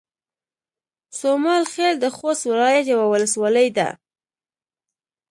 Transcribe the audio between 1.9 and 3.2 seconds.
د خوست ولايت يوه